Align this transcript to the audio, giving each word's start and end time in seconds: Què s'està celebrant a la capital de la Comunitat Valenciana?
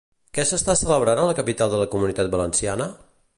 Què 0.37 0.45
s'està 0.51 0.75
celebrant 0.79 1.21
a 1.23 1.27
la 1.31 1.35
capital 1.41 1.71
de 1.75 1.83
la 1.83 1.89
Comunitat 1.93 2.33
Valenciana? 2.37 2.89